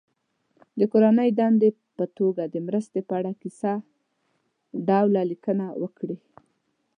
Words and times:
د 0.79 0.81
کورنۍ 0.91 1.29
دندې 1.39 1.69
په 1.97 2.05
توګه 2.17 2.43
د 2.53 2.55
مرستې 2.67 2.99
په 3.07 3.13
اړه 3.19 3.31
کیسه 3.41 3.73
ډوله 4.87 5.21
لیکنه 5.31 5.65
وکړي. 5.83 6.17